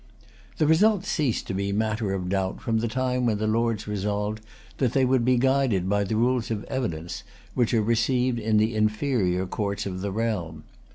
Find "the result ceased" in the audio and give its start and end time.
0.57-1.45